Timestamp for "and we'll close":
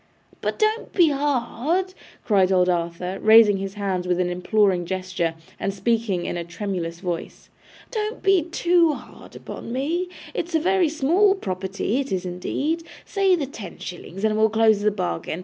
14.23-14.81